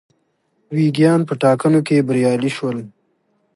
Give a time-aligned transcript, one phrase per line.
[0.75, 2.77] ویګیان په ټاکنو کې بریالي شول.